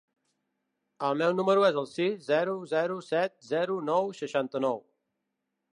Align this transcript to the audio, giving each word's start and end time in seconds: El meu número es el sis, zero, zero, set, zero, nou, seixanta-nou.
El 1.09 1.19
meu 1.21 1.35
número 1.39 1.65
es 1.67 1.77
el 1.81 1.89
sis, 1.91 2.15
zero, 2.31 2.57
zero, 2.73 2.97
set, 3.11 3.37
zero, 3.53 3.79
nou, 3.93 4.13
seixanta-nou. 4.23 4.83